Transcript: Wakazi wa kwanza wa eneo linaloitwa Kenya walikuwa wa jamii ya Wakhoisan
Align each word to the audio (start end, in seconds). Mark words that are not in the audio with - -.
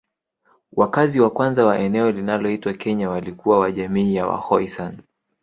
Wakazi 0.73 1.19
wa 1.19 1.29
kwanza 1.29 1.65
wa 1.65 1.79
eneo 1.79 2.11
linaloitwa 2.11 2.73
Kenya 2.73 3.09
walikuwa 3.09 3.59
wa 3.59 3.71
jamii 3.71 4.15
ya 4.15 4.27
Wakhoisan 4.27 4.97